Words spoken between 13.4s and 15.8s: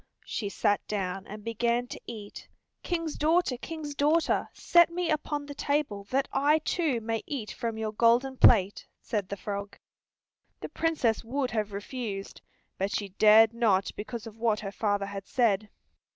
not because of what her father had said.